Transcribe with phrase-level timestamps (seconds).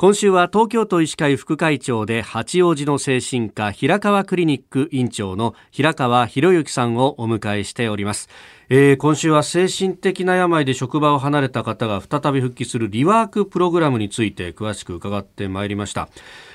[0.00, 8.28] 今週は東京都医師会副会長で八王子の精神科平川クリニック院長の平川博之さんをお迎えしております、
[8.68, 16.08] えー、今週は精神的な病で職場を離れた方が再び復帰するリワークプログラムについて詳しく伺ってまいりました。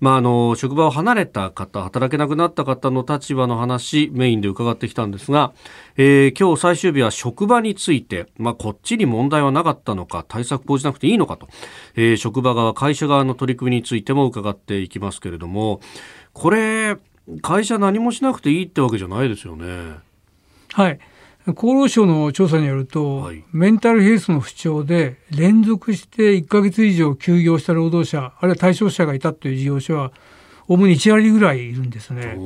[0.00, 5.52] まあ、あの職場を離れた方働けなくなった方の立場の話メインで伺ってきたんですが、
[5.96, 11.48] えー、今日最終日は職場について、まあ、こっちに問題はなかったのか対策講じなくていいのかと、
[11.96, 15.80] えー、職場側会社側の取り組みについても伺っていきますけれども
[16.32, 16.96] これ
[17.40, 19.96] 会社何もしなくていいってわけじゃないですよね。
[20.72, 20.98] はい
[21.46, 30.12] 厚労省の調査によると、はい、メンタルヘルスの不調で連続して1か月以上休業した労働者あるいは対象者がいたという事業所は
[30.68, 32.36] おおむね1割ぐらいいるんですね。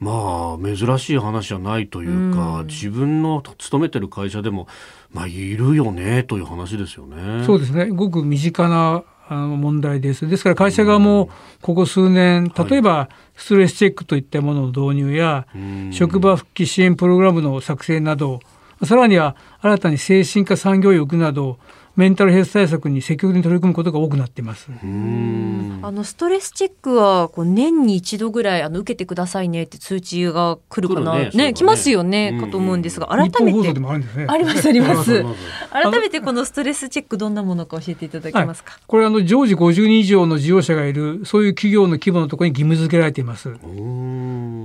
[0.00, 4.68] まあ珍しい話じゃないというか、う自分の勤めてる会社でも
[5.12, 7.44] まあいるよねという話ですよね。
[7.44, 7.88] そうですね。
[7.90, 10.26] ごく身近なあの問題です。
[10.26, 11.28] ですから会社側も
[11.60, 15.46] ここ数年、例えばストレスチェックといったものの導入や、
[15.92, 18.40] 職場復帰支援プログラムの作成など、
[18.84, 21.58] さらには新たに精神科産業欲など、
[21.98, 24.70] メンタルヘルス対策に積極的に取り組むことが多くなっています。
[24.70, 31.18] あのストレスチェックはこう年に一度ぐらいあの受けてくださいねって通知が来るかな。
[31.18, 33.68] ね、ね、来ますよね、うん、かと思うんですが改めて。
[33.68, 35.24] あ、ね、ありますあります。
[35.72, 43.52] 改めてこのストレスチェックどんなものか教えていただけますか、はい、これあの常時50人以上の事業者がいるそういう企業の規模のところに義務付けられています。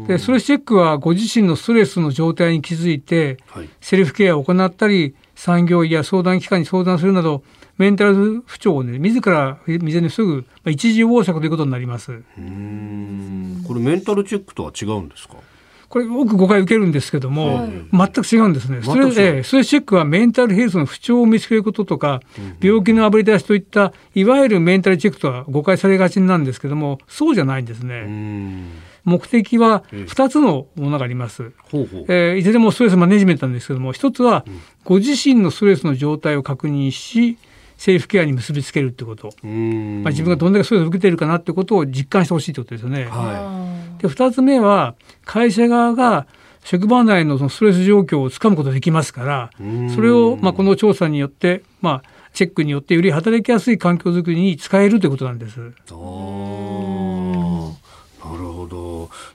[0.07, 7.43] でストレスチェックはご自身のストレスの状態に気づいて、はい、セルフケアを行ったり産業医や相談機関に相談するなど
[7.77, 12.11] メンタル不調をね自ら未然に防ぐ、まあ、一時予防策ということになります。
[12.37, 13.63] うん。
[13.67, 15.35] これメンタルチェックとは違うんですか？
[15.89, 18.81] これ多く誤解受けるんですけども、はい、全く違うんですね。
[18.81, 22.19] それで、ストレスチェックはメンタルヘルスの不調を見つけることとか、
[22.59, 28.07] 病気のあぶり出しといった、いわゆるメンタルチェックとは誤解されがちなんですけども、そうじゃないんですね。
[29.03, 31.51] 目的は2つのものがあります。
[32.07, 34.45] えー、いずれもストレスマネジメントなんですけども、1つは
[34.83, 37.37] ご自身のストレスの状態を確認し、
[37.77, 43.05] セーフケアに結びつけるってこと、まあ、自分がどんだけストレスを受けているかなってことを実感してほしいってことですよね。
[43.05, 46.25] はい、で2つ目は会社側が
[46.63, 49.49] 職場内のそのストレス状況をつかむことができますから
[49.93, 55.59] それをまあこの調査によって、まあ、チェックによってより働きやすい環境づくりに使えるということなんです。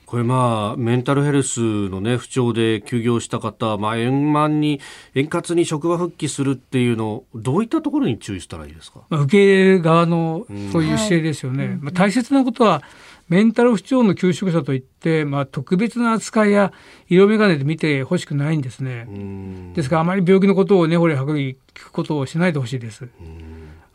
[0.09, 4.81] これまあメンタルヘルスのね不調で休業した方、まあ、円満に
[5.15, 12.83] 円滑に職場復帰するっていうのどういったところに注意したらいいですか、まあ、受け入れ側のそういう姿勢ですよね、うん、まあ、大切なことは
[13.29, 16.73] メンタル不調の休職者といって、まあ、特別な扱いや
[17.11, 19.07] 色眼鏡で見てほしくないんですね。
[19.75, 23.11] ですからあまり病気のことを根掘り葉掘り聞くことをしないでほしいです。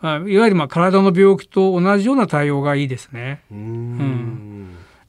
[0.03, 3.41] いわゆるまあ体の病気と同じような対応がいいですね。
[3.51, 4.22] うん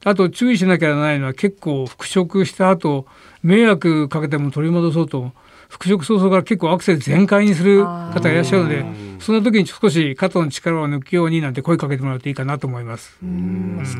[0.05, 3.07] あと注意しなきゃならないのは結構復職した後
[3.41, 5.31] 迷惑かけても取り戻そうと
[5.67, 8.85] 復職早々から結構アクセル全開にする方いらっしゃるので
[9.19, 13.17] その時に少し肩の力を抜くようになんて声かけてもらうといいかなと思います。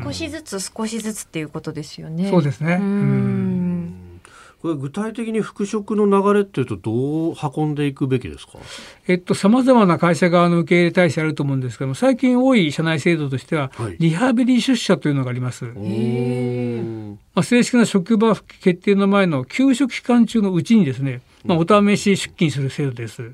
[0.04, 2.30] 少しずつ少しずつっていうことですよね。
[2.30, 2.78] そうですね。
[2.80, 3.55] うん
[4.62, 8.58] これ具体的に復職の流れっていうとどう運んでいくべきですか？
[9.06, 15.66] えっと、さまざまな会社側の受け入れ体制あると思うんですけども最近多い社内制度としては、はい、リハビリ出社というのがあります。
[17.34, 23.32] まあ、正式な職場復帰決定の前の休職期間中のうちにですね、まあ、お試し出勤する制度です。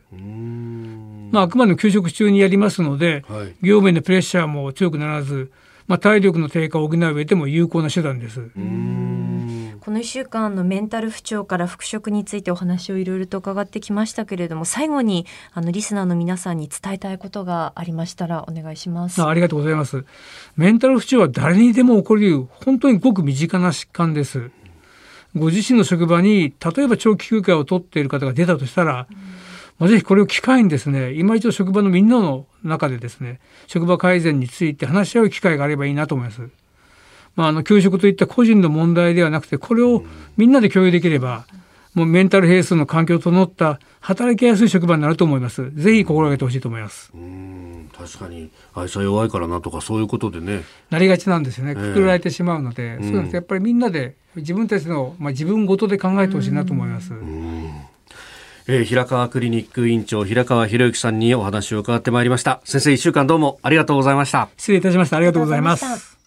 [1.30, 5.52] まあ、あくまでも休職中にやりますので、はい、業務へのプレッシャーも強くならず、
[5.86, 8.40] まあ、体力の低下を補う上でも有効な手段です。
[9.84, 19.20] この1週間のメンタル不調から復職についてお話をいろいろと伺ってきましたけれども最後にあのリスナーの皆さんに伝えたいことがありましたらお願いします。
[19.20, 20.04] ありがとうございます。
[20.54, 24.52] メンタル不調は誰にでも起こりう本当にごく身近な疾患です。
[25.34, 29.08] ご自身の職場に例えば長期休暇を取っている方が出たとしたら、
[29.80, 36.61] まあ、ぜひこれを機会にですね今一度職場のみんなの中でですね職場改善について話し合う機会があればいいなと思います。
[37.36, 40.04] まあ、あの給食といった個人の問題ではなくてこれを
[40.36, 41.46] みんなで共有できれば
[41.94, 45.70] もうメンタルヘルスの環境を整った働きやすい職場になると思います。
[45.72, 47.10] ぜひ心がけてほしいと思います。
[47.14, 50.62] うん確かに愛さ弱いからなとかそういうことでね。
[50.90, 51.74] なりがちなんですよね。
[51.74, 53.34] くくられてしまうので、えー、そうなんです。
[53.34, 57.12] やっぱりみんなで自分たちのまあ自分ごとで考えてほしいなと思います。
[58.68, 62.62] えー、平川クリニック院長平川博之さんにお話を伺ってまいりました。
[62.64, 64.48] 先生一週間どうもありがとうございました。
[64.56, 65.18] 失礼いたしました。
[65.18, 66.21] ありがとうございます。